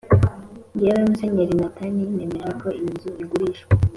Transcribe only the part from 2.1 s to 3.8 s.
nemeje ko iyinzu igurishwa